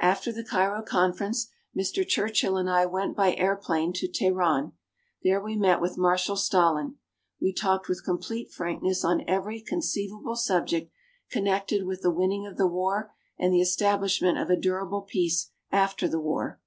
[0.00, 2.06] After the Cairo conference, Mr.
[2.06, 4.70] Churchill and I went by airplane to Teheran.
[5.24, 6.98] There we met with Marshal Stalin.
[7.40, 10.92] We talked with complete frankness on every conceivable subject
[11.28, 16.06] connected with the winning of the war and the establishment of a durable peace after
[16.06, 16.60] the war.